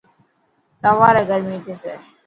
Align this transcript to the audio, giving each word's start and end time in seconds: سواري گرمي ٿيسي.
سواري 0.79 1.21
گرمي 1.29 1.57
ٿيسي. 1.63 1.93